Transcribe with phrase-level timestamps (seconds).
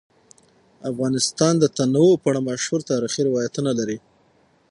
[0.91, 3.97] افغانستان د تنوع په اړه مشهور تاریخی روایتونه لري.